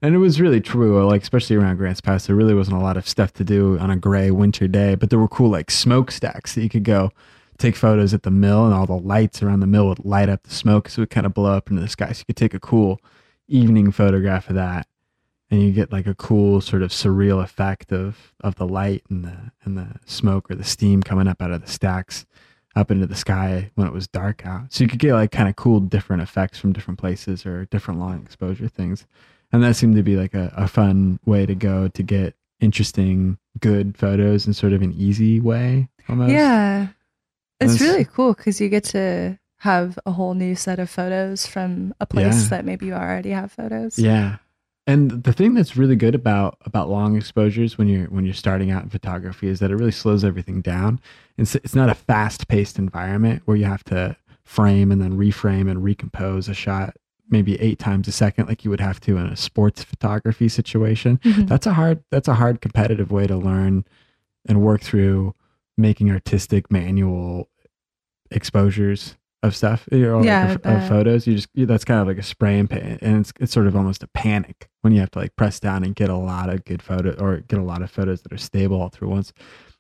And 0.01 0.13
it 0.13 0.17
was 0.17 0.41
really 0.41 0.59
true, 0.59 1.01
uh, 1.01 1.05
like 1.05 1.21
especially 1.21 1.55
around 1.55 1.77
Grants 1.77 2.01
Pass, 2.01 2.27
there 2.27 2.35
really 2.35 2.53
wasn't 2.53 2.77
a 2.77 2.81
lot 2.81 2.97
of 2.97 3.07
stuff 3.07 3.31
to 3.33 3.43
do 3.43 3.77
on 3.79 3.89
a 3.89 3.95
gray 3.95 4.31
winter 4.31 4.67
day, 4.67 4.95
but 4.95 5.09
there 5.09 5.19
were 5.19 5.29
cool 5.29 5.49
like 5.49 5.71
smokestacks 5.71 6.55
that 6.55 6.61
you 6.61 6.69
could 6.69 6.83
go 6.83 7.11
take 7.57 7.75
photos 7.75 8.13
at 8.13 8.23
the 8.23 8.31
mill 8.31 8.65
and 8.65 8.73
all 8.73 8.85
the 8.85 8.93
lights 8.93 9.41
around 9.41 9.61
the 9.61 9.67
mill 9.67 9.87
would 9.87 10.03
light 10.03 10.27
up 10.27 10.43
the 10.43 10.53
smoke 10.53 10.89
so 10.89 10.99
it 10.99 11.03
would 11.03 11.09
kind 11.09 11.25
of 11.25 11.33
blow 11.33 11.53
up 11.55 11.69
into 11.69 11.81
the 11.81 11.87
sky. 11.87 12.11
So 12.11 12.19
you 12.19 12.25
could 12.25 12.35
take 12.35 12.53
a 12.53 12.59
cool 12.59 12.99
evening 13.47 13.91
photograph 13.91 14.49
of 14.49 14.55
that 14.55 14.87
and 15.49 15.61
you 15.61 15.71
get 15.71 15.91
like 15.91 16.07
a 16.07 16.15
cool 16.15 16.59
sort 16.61 16.81
of 16.81 16.91
surreal 16.91 17.41
effect 17.43 17.91
of 17.91 18.33
of 18.41 18.55
the 18.55 18.67
light 18.67 19.03
and 19.09 19.23
the 19.23 19.51
and 19.63 19.77
the 19.77 19.95
smoke 20.05 20.49
or 20.49 20.55
the 20.55 20.63
steam 20.63 21.03
coming 21.03 21.27
up 21.27 21.41
out 21.41 21.51
of 21.51 21.61
the 21.61 21.71
stacks 21.71 22.25
up 22.75 22.89
into 22.91 23.05
the 23.07 23.15
sky 23.15 23.69
when 23.75 23.87
it 23.87 23.93
was 23.93 24.07
dark 24.07 24.45
out. 24.45 24.73
So 24.73 24.83
you 24.83 24.89
could 24.89 24.99
get 24.99 25.13
like 25.13 25.31
kind 25.31 25.47
of 25.49 25.55
cool 25.55 25.79
different 25.79 26.21
effects 26.23 26.57
from 26.59 26.73
different 26.73 26.99
places 26.99 27.45
or 27.45 27.65
different 27.65 27.99
long 27.99 28.21
exposure 28.23 28.67
things. 28.67 29.05
And 29.51 29.61
that 29.63 29.75
seemed 29.75 29.95
to 29.95 30.03
be 30.03 30.15
like 30.15 30.33
a, 30.33 30.51
a 30.57 30.67
fun 30.67 31.19
way 31.25 31.45
to 31.45 31.53
go 31.53 31.87
to 31.87 32.03
get 32.03 32.35
interesting, 32.59 33.37
good 33.59 33.95
photos 33.97 34.47
in 34.47 34.53
sort 34.53 34.73
of 34.73 34.81
an 34.81 34.93
easy 34.93 35.39
way 35.39 35.89
almost. 36.09 36.31
yeah. 36.31 36.87
It's 37.59 37.79
really 37.79 38.03
cool 38.05 38.33
because 38.33 38.59
you 38.59 38.67
get 38.69 38.83
to 38.85 39.37
have 39.59 39.97
a 40.05 40.11
whole 40.11 40.33
new 40.33 40.55
set 40.55 40.79
of 40.79 40.89
photos 40.89 41.45
from 41.47 41.93
a 42.01 42.05
place 42.05 42.43
Yeah. 42.43 42.49
that 42.49 42.65
maybe 42.65 42.87
you 42.87 42.93
already 42.93 43.29
have 43.29 43.51
photos. 43.53 43.97
Yeah. 43.97 44.37
And 44.85 45.23
the 45.23 45.31
thing 45.31 45.53
that's 45.53 45.77
really 45.77 45.95
good 45.95 46.13
about 46.13 46.57
about 46.65 46.89
long 46.89 47.15
exposures 47.15 47.77
when 47.77 47.87
you're 47.87 48.07
when 48.07 48.25
you're 48.25 48.33
starting 48.33 48.69
out 48.69 48.83
in 48.83 48.89
photography 48.89 49.47
is 49.47 49.59
that 49.59 49.71
it 49.71 49.75
really 49.75 49.91
slows 49.91 50.23
everything 50.25 50.61
down. 50.61 50.99
It's 51.37 51.55
it's 51.55 51.75
not 51.75 51.89
a 51.89 51.95
fast 51.95 52.47
paced 52.49 52.77
environment 52.77 53.43
where 53.45 53.55
you 53.55 53.65
have 53.65 53.83
to 53.85 54.17
frame 54.43 54.91
and 54.91 55.01
then 55.01 55.17
reframe 55.17 55.71
and 55.71 55.83
recompose 55.83 56.49
a 56.49 56.53
shot 56.53 56.95
maybe 57.29 57.59
eight 57.61 57.79
times 57.79 58.07
a 58.09 58.11
second 58.11 58.47
like 58.47 58.65
you 58.65 58.69
would 58.69 58.81
have 58.81 58.99
to 58.99 59.15
in 59.17 59.25
a 59.25 59.37
sports 59.37 59.81
photography 59.83 60.49
situation. 60.49 61.17
Mhm. 61.19 61.47
That's 61.47 61.65
a 61.65 61.73
hard 61.73 62.03
that's 62.11 62.27
a 62.27 62.33
hard 62.35 62.59
competitive 62.59 63.09
way 63.09 63.25
to 63.27 63.37
learn 63.37 63.85
and 64.45 64.61
work 64.61 64.81
through 64.81 65.33
making 65.77 66.11
artistic 66.11 66.69
manual 66.69 67.49
exposures 68.31 69.15
of 69.43 69.55
stuff 69.55 69.87
Yeah, 70.25 70.57
I 70.65 70.71
of, 70.73 70.89
photos 70.89 71.27
you 71.27 71.35
just 71.35 71.49
you, 71.53 71.65
that's 71.65 71.85
kind 71.85 71.99
of 71.99 72.07
like 72.07 72.17
a 72.17 72.23
spray 72.23 72.57
and 72.57 72.69
paint 72.69 73.01
and 73.01 73.19
it's, 73.19 73.33
it's 73.39 73.51
sort 73.51 73.67
of 73.67 73.75
almost 73.75 74.01
a 74.01 74.07
panic 74.07 74.69
when 74.81 74.93
you 74.93 74.99
have 75.01 75.11
to 75.11 75.19
like 75.19 75.35
press 75.35 75.59
down 75.59 75.83
and 75.83 75.95
get 75.95 76.09
a 76.09 76.15
lot 76.15 76.49
of 76.49 76.65
good 76.65 76.81
photo 76.81 77.11
or 77.23 77.37
get 77.41 77.59
a 77.59 77.63
lot 77.63 77.81
of 77.81 77.91
photos 77.91 78.21
that 78.21 78.33
are 78.33 78.37
stable 78.37 78.81
all 78.81 78.89
through 78.89 79.09
once. 79.09 79.33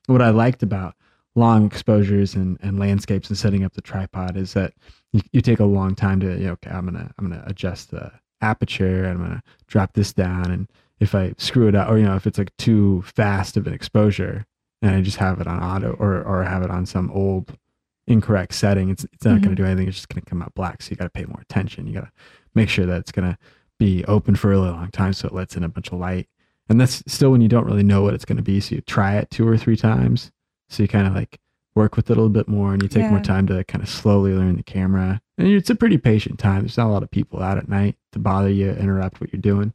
What 0.07 0.21
i 0.21 0.29
liked 0.29 0.61
about 0.61 0.95
long 1.35 1.65
exposures 1.65 2.35
and, 2.35 2.57
and 2.61 2.77
landscapes 2.77 3.29
and 3.29 3.37
setting 3.37 3.63
up 3.63 3.73
the 3.73 3.81
tripod 3.81 4.37
is 4.37 4.53
that 4.53 4.73
you, 5.13 5.21
you 5.31 5.41
take 5.41 5.59
a 5.59 5.65
long 5.65 5.95
time 5.95 6.19
to 6.19 6.37
you 6.37 6.45
know 6.45 6.51
okay 6.51 6.69
i'm 6.69 6.85
gonna 6.85 7.11
i'm 7.17 7.29
gonna 7.29 7.43
adjust 7.47 7.91
the 7.91 8.11
aperture 8.41 9.05
and 9.05 9.13
i'm 9.13 9.25
gonna 9.25 9.43
drop 9.67 9.93
this 9.93 10.13
down 10.13 10.51
and 10.51 10.69
if 10.99 11.15
i 11.15 11.33
screw 11.37 11.67
it 11.67 11.75
up 11.75 11.89
or 11.89 11.97
you 11.97 12.05
know 12.05 12.15
if 12.15 12.27
it's 12.27 12.37
like 12.37 12.55
too 12.57 13.01
fast 13.03 13.57
of 13.57 13.65
an 13.65 13.73
exposure 13.73 14.45
and 14.81 14.91
i 14.91 15.01
just 15.01 15.17
have 15.17 15.39
it 15.39 15.47
on 15.47 15.63
auto 15.63 15.93
or 15.93 16.21
or 16.21 16.43
have 16.43 16.63
it 16.63 16.69
on 16.69 16.85
some 16.85 17.09
old 17.11 17.57
incorrect 18.07 18.53
setting 18.53 18.89
it's, 18.89 19.05
it's 19.05 19.25
not 19.25 19.41
going 19.41 19.41
to 19.41 19.47
mm-hmm. 19.49 19.55
do 19.55 19.65
anything 19.65 19.87
it's 19.87 19.97
just 19.97 20.09
going 20.09 20.21
to 20.21 20.29
come 20.29 20.41
out 20.41 20.53
black 20.55 20.81
so 20.81 20.91
you 20.91 20.97
got 20.97 21.05
to 21.05 21.09
pay 21.09 21.25
more 21.25 21.41
attention 21.41 21.87
you 21.87 21.93
got 21.93 22.01
to 22.01 22.11
make 22.53 22.69
sure 22.69 22.85
that 22.85 22.97
it's 22.97 23.11
going 23.11 23.29
to 23.29 23.37
be 23.79 24.03
open 24.05 24.35
for 24.35 24.47
a 24.47 24.51
really 24.51 24.69
long 24.69 24.91
time 24.91 25.13
so 25.13 25.27
it 25.27 25.33
lets 25.33 25.55
in 25.55 25.63
a 25.63 25.69
bunch 25.69 25.91
of 25.91 25.99
light 25.99 26.27
and 26.69 26.79
that's 26.79 27.03
still 27.07 27.31
when 27.31 27.41
you 27.41 27.47
don't 27.47 27.65
really 27.65 27.83
know 27.83 28.01
what 28.01 28.13
it's 28.13 28.25
going 28.25 28.37
to 28.37 28.43
be 28.43 28.59
so 28.59 28.75
you 28.75 28.81
try 28.81 29.15
it 29.15 29.29
two 29.29 29.47
or 29.47 29.57
three 29.57 29.77
times 29.77 30.31
so 30.69 30.83
you 30.83 30.89
kind 30.89 31.07
of 31.07 31.15
like 31.15 31.39
work 31.75 31.95
with 31.95 32.09
it 32.09 32.13
a 32.13 32.15
little 32.15 32.29
bit 32.29 32.47
more 32.47 32.73
and 32.73 32.83
you 32.83 32.89
take 32.89 33.09
more 33.09 33.19
time 33.19 33.47
to 33.47 33.63
kind 33.63 33.83
of 33.83 33.89
slowly 33.89 34.33
learn 34.33 34.57
the 34.57 34.63
camera. 34.63 35.21
And 35.37 35.47
it's 35.47 35.69
a 35.69 35.75
pretty 35.75 35.97
patient 35.97 36.39
time. 36.39 36.61
There's 36.61 36.77
not 36.77 36.87
a 36.87 36.93
lot 36.93 37.03
of 37.03 37.11
people 37.11 37.41
out 37.41 37.57
at 37.57 37.67
night 37.67 37.95
to 38.11 38.19
bother 38.19 38.49
you, 38.49 38.71
interrupt 38.71 39.19
what 39.19 39.33
you're 39.33 39.41
doing. 39.41 39.73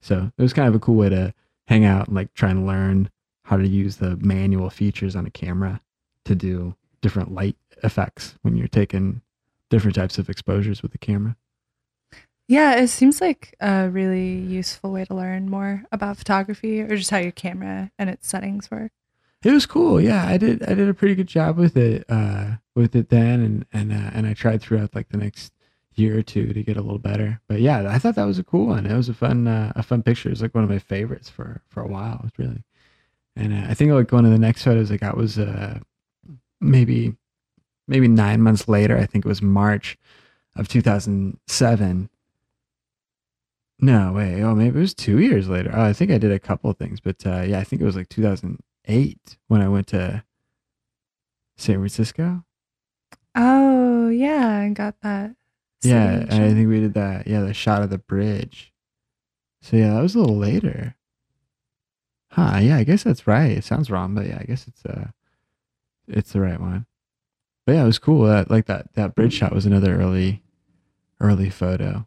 So 0.00 0.30
it 0.36 0.42
was 0.42 0.52
kind 0.52 0.68
of 0.68 0.74
a 0.74 0.78
cool 0.78 0.94
way 0.94 1.10
to 1.10 1.34
hang 1.66 1.84
out 1.84 2.06
and 2.06 2.16
like 2.16 2.32
try 2.34 2.50
and 2.50 2.66
learn 2.66 3.10
how 3.44 3.56
to 3.56 3.66
use 3.66 3.96
the 3.96 4.16
manual 4.16 4.70
features 4.70 5.16
on 5.16 5.26
a 5.26 5.30
camera 5.30 5.80
to 6.24 6.34
do 6.34 6.74
different 7.00 7.32
light 7.32 7.56
effects 7.82 8.36
when 8.42 8.56
you're 8.56 8.68
taking 8.68 9.22
different 9.70 9.94
types 9.94 10.18
of 10.18 10.28
exposures 10.28 10.82
with 10.82 10.92
the 10.92 10.98
camera. 10.98 11.36
Yeah, 12.48 12.76
it 12.76 12.88
seems 12.88 13.20
like 13.20 13.54
a 13.60 13.90
really 13.90 14.30
useful 14.30 14.90
way 14.90 15.04
to 15.04 15.14
learn 15.14 15.50
more 15.50 15.84
about 15.92 16.16
photography 16.16 16.80
or 16.80 16.96
just 16.96 17.10
how 17.10 17.18
your 17.18 17.32
camera 17.32 17.90
and 17.98 18.08
its 18.08 18.26
settings 18.26 18.70
work. 18.70 18.92
It 19.44 19.52
was 19.52 19.66
cool. 19.66 20.00
Yeah, 20.00 20.26
I 20.26 20.36
did. 20.36 20.62
I 20.62 20.74
did 20.74 20.88
a 20.88 20.94
pretty 20.94 21.14
good 21.14 21.28
job 21.28 21.58
with 21.58 21.76
it. 21.76 22.04
Uh, 22.08 22.56
with 22.74 22.96
it 22.96 23.10
then, 23.10 23.40
and 23.40 23.66
and 23.72 23.92
uh, 23.92 24.10
and 24.14 24.26
I 24.26 24.34
tried 24.34 24.62
throughout 24.62 24.94
like 24.94 25.10
the 25.10 25.18
next 25.18 25.52
year 25.94 26.18
or 26.18 26.22
two 26.22 26.52
to 26.52 26.62
get 26.62 26.76
a 26.76 26.80
little 26.80 26.98
better. 26.98 27.40
But 27.48 27.60
yeah, 27.60 27.88
I 27.88 27.98
thought 27.98 28.14
that 28.14 28.24
was 28.24 28.38
a 28.38 28.44
cool 28.44 28.66
one. 28.66 28.86
It 28.86 28.96
was 28.96 29.08
a 29.08 29.14
fun 29.14 29.46
uh, 29.46 29.72
a 29.76 29.82
fun 29.82 30.02
picture. 30.02 30.28
It 30.28 30.32
was 30.32 30.42
like 30.42 30.54
one 30.54 30.64
of 30.64 30.70
my 30.70 30.78
favorites 30.78 31.28
for 31.28 31.62
for 31.68 31.82
a 31.82 31.86
while. 31.86 32.14
It 32.14 32.22
was 32.22 32.32
really, 32.38 32.64
and 33.36 33.52
uh, 33.52 33.70
I 33.70 33.74
think 33.74 33.92
like 33.92 34.10
one 34.10 34.24
of 34.24 34.32
the 34.32 34.38
next 34.38 34.64
photos 34.64 34.90
I 34.90 34.96
got 34.96 35.16
was 35.16 35.38
uh 35.38 35.80
maybe 36.60 37.14
maybe 37.86 38.08
nine 38.08 38.42
months 38.42 38.68
later. 38.68 38.96
I 38.96 39.06
think 39.06 39.24
it 39.24 39.28
was 39.28 39.42
March 39.42 39.98
of 40.56 40.68
2007. 40.68 42.10
No, 43.80 44.12
wait. 44.12 44.42
Oh, 44.42 44.54
maybe 44.54 44.76
it 44.76 44.80
was 44.80 44.94
two 44.94 45.20
years 45.20 45.48
later. 45.48 45.70
Oh, 45.72 45.84
I 45.84 45.92
think 45.92 46.10
I 46.10 46.18
did 46.18 46.32
a 46.32 46.38
couple 46.38 46.68
of 46.70 46.76
things, 46.76 47.00
but 47.00 47.24
uh, 47.24 47.42
yeah, 47.42 47.60
I 47.60 47.64
think 47.64 47.80
it 47.80 47.84
was 47.84 47.96
like 47.96 48.08
2008 48.08 49.36
when 49.46 49.62
I 49.62 49.68
went 49.68 49.86
to 49.88 50.24
San 51.56 51.76
Francisco. 51.76 52.44
Oh, 53.36 54.08
yeah, 54.08 54.64
I 54.64 54.68
got 54.70 54.96
that. 55.02 55.36
Yeah, 55.82 56.10
and 56.28 56.32
I 56.32 56.52
think 56.54 56.68
we 56.68 56.80
did 56.80 56.94
that. 56.94 57.28
Yeah, 57.28 57.42
the 57.42 57.54
shot 57.54 57.82
of 57.82 57.90
the 57.90 57.98
bridge. 57.98 58.72
So 59.62 59.76
yeah, 59.76 59.94
that 59.94 60.02
was 60.02 60.16
a 60.16 60.18
little 60.18 60.36
later. 60.36 60.96
Huh? 62.32 62.58
Yeah, 62.60 62.76
I 62.76 62.84
guess 62.84 63.04
that's 63.04 63.26
right. 63.28 63.52
It 63.52 63.64
sounds 63.64 63.90
wrong, 63.90 64.14
but 64.14 64.26
yeah, 64.26 64.38
I 64.40 64.44
guess 64.44 64.66
it's 64.66 64.84
uh, 64.84 65.08
it's 66.08 66.32
the 66.32 66.40
right 66.40 66.60
one. 66.60 66.86
But 67.66 67.74
yeah, 67.74 67.82
it 67.82 67.86
was 67.86 67.98
cool. 67.98 68.24
That 68.24 68.50
like 68.50 68.66
that 68.66 68.94
that 68.94 69.14
bridge 69.14 69.34
shot 69.34 69.54
was 69.54 69.66
another 69.66 70.00
early, 70.00 70.42
early 71.20 71.50
photo. 71.50 72.06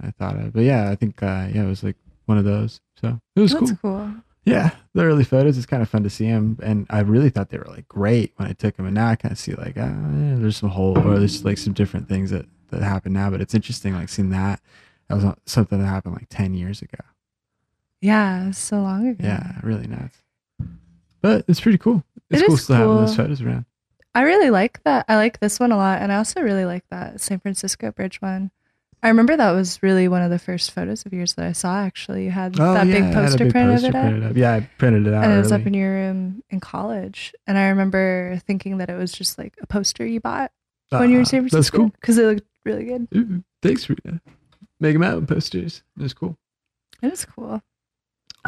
I 0.00 0.12
thought 0.12 0.36
of, 0.36 0.52
but 0.52 0.62
yeah, 0.62 0.90
I 0.90 0.94
think 0.94 1.22
uh, 1.22 1.48
yeah, 1.52 1.64
it 1.64 1.68
was 1.68 1.82
like 1.82 1.96
one 2.26 2.38
of 2.38 2.44
those. 2.44 2.80
So 3.00 3.20
it 3.34 3.40
was 3.40 3.52
cool. 3.52 3.66
That's 3.66 3.80
cool. 3.80 3.96
cool. 3.96 4.14
Yeah, 4.44 4.70
the 4.94 5.02
early 5.02 5.24
photos. 5.24 5.58
It's 5.58 5.66
kind 5.66 5.82
of 5.82 5.88
fun 5.88 6.04
to 6.04 6.10
see 6.10 6.26
them, 6.26 6.58
and 6.62 6.86
I 6.88 7.00
really 7.00 7.28
thought 7.28 7.50
they 7.50 7.58
were 7.58 7.64
like 7.64 7.88
great 7.88 8.32
when 8.36 8.48
I 8.48 8.52
took 8.52 8.76
them. 8.76 8.86
And 8.86 8.94
now 8.94 9.08
I 9.08 9.16
kind 9.16 9.32
of 9.32 9.38
see 9.38 9.52
like, 9.54 9.74
ah, 9.76 9.88
yeah, 9.88 10.36
there's 10.36 10.56
some 10.56 10.70
hole, 10.70 10.96
or 10.96 11.18
there's 11.18 11.44
like 11.44 11.58
some 11.58 11.72
different 11.72 12.08
things 12.08 12.30
that 12.30 12.46
that 12.70 12.82
happen 12.82 13.12
now. 13.12 13.30
But 13.30 13.40
it's 13.40 13.54
interesting, 13.54 13.94
like 13.94 14.08
seeing 14.08 14.30
that. 14.30 14.60
That 15.08 15.16
was 15.16 15.34
something 15.46 15.80
that 15.80 15.86
happened 15.86 16.14
like 16.14 16.28
ten 16.30 16.54
years 16.54 16.82
ago. 16.82 17.02
Yeah, 18.00 18.52
so 18.52 18.80
long 18.80 19.08
ago. 19.08 19.26
Yeah, 19.26 19.58
really 19.62 19.86
nuts. 19.86 20.18
But 21.20 21.44
it's 21.48 21.60
pretty 21.60 21.78
cool. 21.78 22.04
It's 22.30 22.42
It 22.42 22.46
cool 22.46 22.54
is 22.54 22.64
still 22.64 22.76
having 22.76 22.96
those 22.96 23.16
photos 23.16 23.42
around. 23.42 23.64
I 24.14 24.22
really 24.22 24.50
like 24.50 24.82
that. 24.84 25.04
I 25.08 25.16
like 25.16 25.40
this 25.40 25.60
one 25.60 25.72
a 25.72 25.76
lot. 25.76 26.00
And 26.02 26.12
I 26.12 26.16
also 26.16 26.40
really 26.40 26.64
like 26.64 26.84
that 26.90 27.20
San 27.20 27.40
Francisco 27.40 27.90
Bridge 27.92 28.20
one. 28.20 28.50
I 29.00 29.08
remember 29.08 29.36
that 29.36 29.52
was 29.52 29.80
really 29.80 30.08
one 30.08 30.22
of 30.22 30.30
the 30.30 30.40
first 30.40 30.72
photos 30.72 31.06
of 31.06 31.12
yours 31.12 31.34
that 31.34 31.44
I 31.46 31.52
saw, 31.52 31.78
actually. 31.78 32.24
You 32.24 32.32
had 32.32 32.58
Oh 32.58 32.74
that 32.74 32.86
yeah, 32.88 32.94
big 32.94 33.02
I 33.02 33.06
had 33.06 33.16
a 33.16 33.20
poster 33.26 33.44
big 33.44 33.52
print 33.52 33.70
poster 33.70 33.88
of 33.88 33.94
it 33.94 33.98
printed 34.00 34.24
up. 34.30 34.36
Yeah, 34.36 34.54
I 34.54 34.60
printed 34.78 35.06
it 35.06 35.14
out. 35.14 35.24
And 35.24 35.32
it 35.34 35.38
was 35.38 35.52
up 35.52 35.66
in 35.66 35.74
your 35.74 35.90
room 35.92 36.42
in 36.50 36.58
college. 36.58 37.32
And 37.46 37.56
I 37.56 37.68
remember 37.68 38.40
thinking 38.44 38.78
that 38.78 38.90
it 38.90 38.96
was 38.96 39.12
just 39.12 39.38
like 39.38 39.54
a 39.60 39.66
poster 39.68 40.04
you 40.04 40.20
bought 40.20 40.50
when 40.90 41.10
you 41.10 41.16
were 41.16 41.20
in 41.20 41.26
Ah, 41.26 41.28
San 41.28 41.40
Francisco. 41.42 41.56
That's 41.58 41.70
cool. 41.70 41.88
Because 41.90 42.18
it 42.18 42.24
looked 42.26 42.46
really 42.64 42.84
good. 42.86 43.08
Ooh, 43.14 43.44
thanks 43.62 43.84
for 43.84 43.94
uh, 44.08 44.18
making 44.80 45.04
out 45.04 45.26
posters. 45.28 45.84
It 45.96 46.02
was 46.02 46.12
cool. 46.14 46.36
It 47.00 47.10
was 47.10 47.24
cool. 47.24 47.62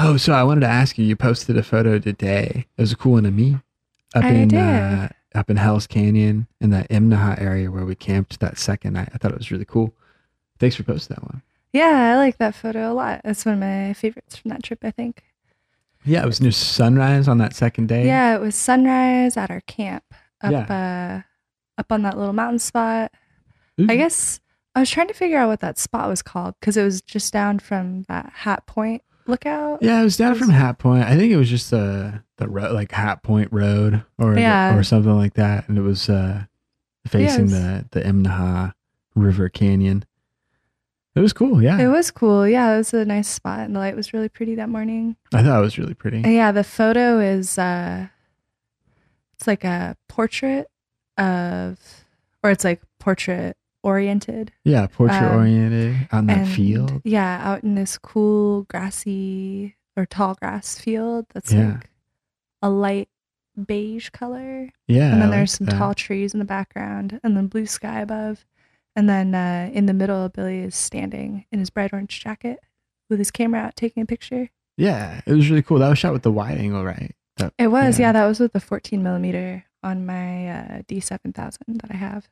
Oh, 0.02 0.16
so 0.16 0.32
I 0.32 0.42
wanted 0.42 0.60
to 0.62 0.68
ask 0.68 0.96
you. 0.98 1.04
You 1.04 1.14
posted 1.16 1.56
a 1.58 1.62
photo 1.62 1.98
today. 1.98 2.66
It 2.76 2.80
was 2.80 2.92
a 2.92 2.96
cool 2.96 3.12
one 3.12 3.26
of 3.26 3.34
me 3.34 3.58
up 4.14 4.24
I 4.24 4.30
in. 4.30 4.54
Uh, 4.56 5.08
up 5.34 5.48
in 5.50 5.56
Hell's 5.58 5.86
Canyon 5.86 6.48
in 6.60 6.70
that 6.70 6.88
Imnaha 6.88 7.40
area 7.40 7.70
where 7.70 7.84
we 7.84 7.94
camped 7.94 8.40
that 8.40 8.58
second 8.58 8.94
night. 8.94 9.10
I 9.14 9.18
thought 9.18 9.30
it 9.30 9.38
was 9.38 9.50
really 9.52 9.64
cool. 9.64 9.94
Thanks 10.58 10.74
for 10.76 10.82
posting 10.82 11.14
that 11.14 11.22
one. 11.24 11.42
Yeah, 11.72 12.12
I 12.12 12.16
like 12.16 12.38
that 12.38 12.54
photo 12.56 12.90
a 12.90 12.94
lot. 12.94 13.20
That's 13.24 13.44
one 13.44 13.54
of 13.54 13.60
my 13.60 13.92
favorites 13.92 14.36
from 14.36 14.48
that 14.50 14.62
trip, 14.64 14.80
I 14.82 14.90
think. 14.90 15.22
Yeah, 16.04 16.22
it 16.22 16.26
was 16.26 16.40
near 16.40 16.50
sunrise 16.50 17.28
on 17.28 17.38
that 17.38 17.54
second 17.54 17.88
day. 17.88 18.06
Yeah, 18.06 18.34
it 18.34 18.40
was 18.40 18.56
sunrise 18.56 19.36
at 19.36 19.50
our 19.50 19.60
camp 19.62 20.02
up 20.42 20.50
Yeah. 20.50 21.22
uh 21.24 21.80
up 21.80 21.92
on 21.92 22.02
that 22.02 22.18
little 22.18 22.32
mountain 22.32 22.58
spot. 22.58 23.12
Ooh. 23.80 23.86
I 23.88 23.96
guess 23.96 24.40
I 24.74 24.80
was 24.80 24.90
trying 24.90 25.08
to 25.08 25.14
figure 25.14 25.38
out 25.38 25.48
what 25.48 25.60
that 25.60 25.78
spot 25.78 26.08
was 26.08 26.22
called 26.22 26.54
because 26.58 26.76
it 26.76 26.82
was 26.84 27.00
just 27.02 27.32
down 27.32 27.58
from 27.58 28.02
that 28.08 28.32
Hat 28.34 28.66
Point 28.66 29.02
lookout. 29.26 29.78
Yeah, 29.82 30.00
it 30.00 30.04
was 30.04 30.16
down 30.16 30.34
from 30.34 30.50
Hat 30.50 30.78
Point. 30.78 31.04
I 31.04 31.16
think 31.16 31.32
it 31.32 31.36
was 31.36 31.48
just 31.50 31.72
uh, 31.72 32.12
the 32.36 32.48
road, 32.48 32.72
like 32.72 32.92
Hat 32.92 33.22
Point 33.22 33.48
Road, 33.52 34.02
or 34.18 34.38
Yeah. 34.38 34.76
or 34.76 34.82
something 34.82 35.16
like 35.16 35.34
that, 35.34 35.68
and 35.68 35.78
it 35.78 35.82
was 35.82 36.08
uh, 36.08 36.44
facing 37.06 37.42
was- 37.44 37.52
the 37.52 37.86
the 37.92 38.00
Imnaha 38.02 38.72
River 39.14 39.48
Canyon. 39.48 40.04
It 41.16 41.20
was 41.20 41.32
cool. 41.32 41.60
Yeah, 41.60 41.78
It 41.80 41.88
was 41.88 42.10
cool. 42.12 42.46
Yeah, 42.46 42.72
it 42.74 42.78
was 42.78 42.94
a 42.94 43.04
nice 43.04 43.26
spot 43.28 43.60
and 43.60 43.74
the 43.74 43.80
light 43.80 43.96
was 43.96 44.12
really 44.14 44.28
pretty 44.28 44.54
that 44.54 44.68
morning. 44.68 45.16
I 45.34 45.42
thought 45.42 45.58
it 45.58 45.62
was 45.62 45.76
really 45.76 45.92
pretty. 45.94 46.20
Yeah, 46.20 46.52
the 46.52 46.62
photo 46.62 47.18
is 47.18 47.58
uh 47.58 48.06
it's 49.34 49.46
like 49.48 49.64
a 49.64 49.96
portrait 50.08 50.68
of 51.18 51.78
or 52.44 52.50
it's 52.50 52.62
like 52.62 52.80
portrait 53.00 53.56
oriented. 53.82 54.52
Yeah, 54.64 54.86
portrait 54.86 55.22
Um, 55.22 55.36
oriented 55.36 56.08
on 56.12 56.26
that 56.26 56.38
and 56.38 56.48
field. 56.48 57.00
Yeah, 57.04 57.40
out 57.42 57.62
in 57.64 57.74
this 57.74 57.98
cool 57.98 58.62
grassy 58.64 59.76
or 59.96 60.06
tall 60.06 60.34
grass 60.34 60.78
field 60.78 61.26
that's 61.34 61.52
Yeah. 61.52 61.72
like 61.74 61.90
a 62.62 62.70
light 62.70 63.08
beige 63.66 64.10
color. 64.10 64.70
Yeah, 64.86 65.12
and 65.12 65.22
then 65.22 65.28
I 65.28 65.36
there's 65.36 65.50
liked 65.52 65.58
some 65.58 65.66
that. 65.66 65.78
tall 65.78 65.94
trees 65.94 66.32
in 66.34 66.38
the 66.38 66.44
background 66.46 67.20
and 67.22 67.36
then 67.36 67.46
blue 67.46 67.66
sky 67.66 68.00
above. 68.00 68.44
And 68.96 69.08
then 69.08 69.34
uh, 69.34 69.70
in 69.72 69.86
the 69.86 69.94
middle, 69.94 70.28
Billy 70.28 70.58
is 70.60 70.74
standing 70.74 71.46
in 71.52 71.58
his 71.60 71.70
bright 71.70 71.92
orange 71.92 72.20
jacket 72.22 72.58
with 73.08 73.18
his 73.18 73.30
camera 73.30 73.60
out 73.60 73.76
taking 73.76 74.02
a 74.02 74.06
picture. 74.06 74.50
Yeah, 74.76 75.20
it 75.26 75.32
was 75.32 75.48
really 75.50 75.62
cool. 75.62 75.78
That 75.78 75.88
was 75.88 75.98
shot 75.98 76.12
with 76.12 76.22
the 76.22 76.32
wide 76.32 76.58
angle, 76.58 76.84
right? 76.84 77.14
That, 77.36 77.52
It 77.58 77.68
was, 77.68 77.98
Yeah. 77.98 78.08
yeah, 78.08 78.12
that 78.12 78.26
was 78.26 78.40
with 78.40 78.52
the 78.52 78.60
14 78.60 79.02
millimeter 79.02 79.64
on 79.82 80.04
my 80.06 80.48
uh, 80.48 80.82
D7000 80.88 81.80
that 81.80 81.90
I 81.90 81.96
have. 81.96 82.28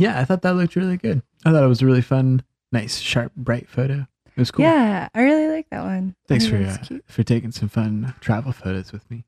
Yeah, 0.00 0.18
I 0.20 0.24
thought 0.24 0.42
that 0.42 0.54
looked 0.54 0.76
really 0.76 0.96
good. 0.96 1.22
I 1.44 1.52
thought 1.52 1.62
it 1.62 1.68
was 1.68 1.82
a 1.82 1.86
really 1.86 2.02
fun, 2.02 2.42
nice, 2.72 2.98
sharp, 2.98 3.32
bright 3.36 3.68
photo. 3.68 4.06
It 4.26 4.36
was 4.40 4.50
cool. 4.50 4.64
Yeah, 4.64 5.08
I 5.14 5.22
really 5.22 5.48
like 5.48 5.68
that 5.70 5.82
one. 5.84 6.14
Thanks 6.28 6.46
for 6.46 6.56
uh, 6.56 6.76
for 7.06 7.22
taking 7.22 7.52
some 7.52 7.68
fun 7.68 8.14
travel 8.20 8.52
photos 8.52 8.92
with 8.92 9.08
me. 9.10 9.24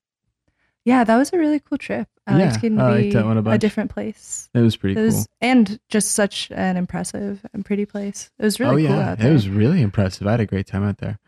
Yeah, 0.85 1.05
that 1.05 1.17
was 1.17 1.33
a 1.33 1.38
really 1.38 1.61
cool 1.61 1.79
trip. 1.79 2.09
I 2.26 2.38
Yeah, 2.38 2.45
liked 2.47 2.62
getting 2.62 2.81
I 2.81 2.88
to 2.88 2.91
liked 2.95 3.02
be 3.05 3.11
that 3.12 3.25
one 3.25 3.38
a 3.38 3.50
a 3.50 3.59
different 3.59 3.91
place. 3.91 4.49
It 4.55 4.61
was 4.61 4.76
pretty 4.76 4.99
It 5.00 5.05
was, 5.05 5.14
cool. 5.14 5.25
and 5.41 5.79
just 5.88 6.12
such 6.12 6.50
an 6.50 6.76
impressive 6.76 7.45
and 7.52 7.64
pretty 7.64 7.87
place. 7.87 8.31
It 8.38 8.45
was 8.45 8.59
really 8.59 8.87
oh 8.87 8.88
cool 8.88 8.97
yeah, 8.97 9.11
out 9.12 9.21
it 9.21 9.33
was 9.33 9.49
really 9.49 9.81
impressive. 9.83 10.26
I 10.26 10.33
had 10.33 10.41
a 10.41 10.47
great 10.47 10.67
time 10.67 10.83
out 10.83 10.99
there. 10.99 11.19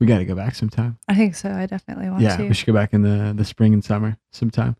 We 0.00 0.06
got 0.06 0.18
to 0.18 0.24
go 0.24 0.34
back 0.34 0.54
sometime. 0.54 0.98
I 1.08 1.14
think 1.14 1.34
so. 1.36 1.50
I 1.50 1.66
definitely 1.66 2.10
want 2.10 2.22
Yeah, 2.22 2.36
to. 2.36 2.42
Yeah, 2.42 2.48
we 2.48 2.54
should 2.54 2.66
go 2.66 2.72
back 2.72 2.92
in 2.94 3.02
the 3.02 3.32
the 3.36 3.44
spring 3.44 3.72
and 3.74 3.84
summer 3.84 4.16
sometime. 4.32 4.76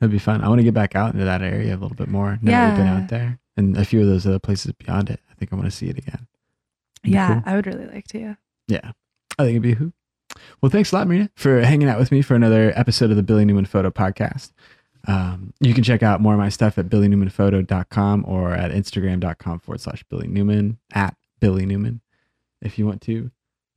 That'd 0.00 0.12
be 0.12 0.18
fun. 0.18 0.42
I 0.42 0.48
want 0.48 0.58
to 0.58 0.64
get 0.64 0.74
back 0.74 0.94
out 0.94 1.12
into 1.14 1.24
that 1.24 1.40
area 1.42 1.72
a 1.74 1.78
little 1.78 1.96
bit 1.96 2.08
more. 2.08 2.38
Never 2.42 2.66
really 2.66 2.76
been 2.82 2.86
out 3.02 3.08
there, 3.08 3.38
and 3.56 3.76
a 3.76 3.84
few 3.84 4.00
of 4.00 4.06
those 4.06 4.26
other 4.26 4.38
places 4.38 4.72
beyond 4.72 5.10
it. 5.10 5.20
I 5.30 5.34
think 5.34 5.52
I 5.52 5.56
want 5.56 5.66
to 5.66 5.76
see 5.76 5.88
it 5.88 5.98
again. 5.98 6.26
Yeah, 7.02 7.34
cool. 7.34 7.42
I 7.46 7.56
would 7.56 7.66
really 7.66 7.86
like 7.86 8.06
to. 8.08 8.36
Yeah, 8.68 8.92
I 9.38 9.44
think 9.44 9.50
it'd 9.50 9.62
be 9.62 9.72
a 9.72 9.76
hoot. 9.76 9.94
Well, 10.60 10.70
thanks 10.70 10.92
a 10.92 10.96
lot, 10.96 11.06
Marina, 11.06 11.30
for 11.36 11.60
hanging 11.60 11.88
out 11.88 11.98
with 11.98 12.10
me 12.10 12.22
for 12.22 12.34
another 12.34 12.72
episode 12.74 13.10
of 13.10 13.16
the 13.16 13.22
Billy 13.22 13.44
Newman 13.44 13.66
Photo 13.66 13.90
Podcast. 13.90 14.52
Um, 15.06 15.52
you 15.60 15.74
can 15.74 15.84
check 15.84 16.02
out 16.02 16.20
more 16.20 16.32
of 16.32 16.38
my 16.38 16.48
stuff 16.48 16.78
at 16.78 16.88
billynewmanphoto.com 16.88 18.24
or 18.26 18.54
at 18.54 18.70
instagram.com 18.70 19.60
forward 19.60 19.80
slash 19.80 20.02
Billy 20.04 20.26
Newman 20.26 20.78
at 20.94 21.14
Billy 21.40 21.66
Newman 21.66 22.00
if 22.62 22.78
you 22.78 22.86
want 22.86 23.02
to. 23.02 23.30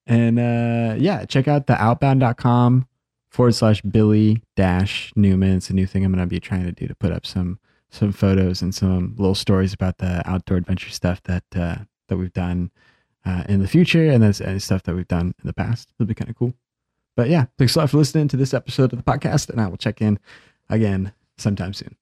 And 0.05 0.39
uh, 0.39 0.95
yeah, 0.97 1.25
check 1.25 1.47
out 1.47 1.67
the 1.67 1.79
outbound.com 1.81 2.87
forward 3.29 3.53
slash 3.53 3.81
Billy 3.81 4.41
dash 4.55 5.11
Newman. 5.15 5.57
It's 5.57 5.69
a 5.69 5.73
new 5.73 5.85
thing 5.85 6.05
I'm 6.05 6.13
going 6.13 6.23
to 6.23 6.27
be 6.27 6.39
trying 6.39 6.63
to 6.63 6.71
do 6.71 6.87
to 6.87 6.95
put 6.95 7.11
up 7.11 7.25
some 7.25 7.59
some 7.89 8.11
photos 8.11 8.61
and 8.61 8.73
some 8.73 9.15
little 9.17 9.35
stories 9.35 9.73
about 9.73 9.97
the 9.97 10.21
outdoor 10.29 10.57
adventure 10.57 10.89
stuff 10.89 11.21
that 11.23 11.43
uh, 11.55 11.77
that 12.07 12.17
we've 12.17 12.33
done 12.33 12.71
uh, 13.25 13.43
in 13.49 13.61
the 13.61 13.67
future 13.67 14.09
and 14.09 14.23
that's 14.23 14.41
and 14.41 14.61
stuff 14.61 14.83
that 14.83 14.95
we've 14.95 15.07
done 15.07 15.33
in 15.41 15.47
the 15.47 15.53
past. 15.53 15.91
It'll 15.97 16.07
be 16.07 16.15
kind 16.15 16.29
of 16.29 16.37
cool. 16.37 16.53
But 17.15 17.29
yeah, 17.29 17.45
thanks 17.57 17.75
a 17.75 17.79
lot 17.79 17.89
for 17.89 17.97
listening 17.97 18.27
to 18.29 18.37
this 18.37 18.53
episode 18.53 18.93
of 18.93 19.03
the 19.03 19.11
podcast, 19.11 19.49
and 19.49 19.59
I 19.59 19.67
will 19.67 19.77
check 19.77 20.01
in 20.01 20.19
again 20.69 21.13
sometime 21.37 21.73
soon. 21.73 21.95